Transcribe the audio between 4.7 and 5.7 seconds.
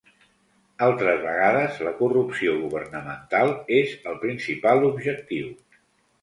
objectiu.